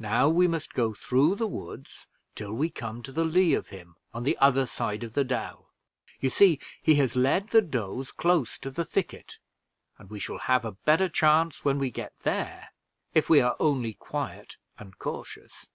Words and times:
Now 0.00 0.28
we 0.28 0.48
must 0.48 0.72
go 0.74 0.94
through 0.94 1.36
the 1.36 1.46
woods 1.46 2.08
till 2.34 2.52
we 2.54 2.70
come 2.70 3.04
to 3.04 3.12
the 3.12 3.24
lee 3.24 3.54
of 3.54 3.68
him 3.68 3.94
on 4.12 4.24
the 4.24 4.36
other 4.38 4.66
side 4.66 5.04
of 5.04 5.14
the 5.14 5.22
dell. 5.22 5.70
You 6.18 6.28
see 6.28 6.58
he 6.82 6.96
has 6.96 7.14
led 7.14 7.50
the 7.50 7.62
does 7.62 8.10
close 8.10 8.58
to 8.62 8.70
the 8.72 8.84
thicket, 8.84 9.38
and 9.96 10.10
we 10.10 10.18
shall 10.18 10.38
have 10.38 10.64
a 10.64 10.72
better 10.72 11.08
chance 11.08 11.64
when 11.64 11.78
we 11.78 11.92
get 11.92 12.18
there, 12.24 12.70
if 13.14 13.30
we 13.30 13.40
are 13.40 13.54
only 13.60 13.94
quiet 13.94 14.56
and 14.76 14.98
cautious." 14.98 15.66